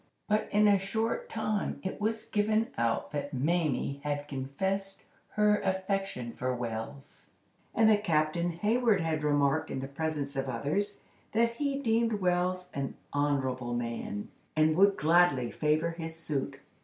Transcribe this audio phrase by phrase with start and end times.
[0.27, 6.31] But in a short time it was given out that Mamie had confessed her affection
[6.33, 7.33] for Wells,
[7.75, 10.97] and that Captain Hayward had remarked in the presence of others,
[11.33, 16.57] that he deemed Wells an honorable man, and would gladly favor his suit.